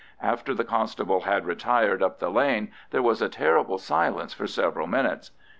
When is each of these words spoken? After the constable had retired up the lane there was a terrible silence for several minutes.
After 0.23 0.55
the 0.55 0.63
constable 0.63 1.19
had 1.19 1.45
retired 1.45 2.01
up 2.01 2.17
the 2.17 2.31
lane 2.31 2.71
there 2.89 3.03
was 3.03 3.21
a 3.21 3.29
terrible 3.29 3.77
silence 3.77 4.33
for 4.33 4.47
several 4.47 4.87
minutes. 4.87 5.29